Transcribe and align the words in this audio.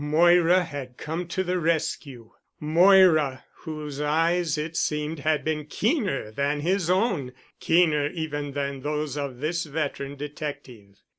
Moira 0.03 0.63
had 0.63 0.97
come 0.97 1.27
to 1.27 1.43
the 1.43 1.59
rescue! 1.59 2.31
Moira—whose 2.59 4.01
eyes, 4.01 4.57
it 4.57 4.75
seemed, 4.75 5.19
had 5.19 5.43
been 5.45 5.63
keener 5.67 6.31
than 6.31 6.61
his 6.61 6.89
own, 6.89 7.33
keener 7.59 8.07
even 8.07 8.53
than 8.53 8.81
those 8.81 9.15
of 9.15 9.37
this 9.41 9.63
veteran 9.65 10.15
detective. 10.15 11.03